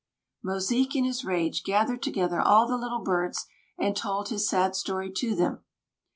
[0.43, 3.45] Mosique, in his rage, gathered together all the Little Birds,
[3.77, 5.63] and told his sad story to them.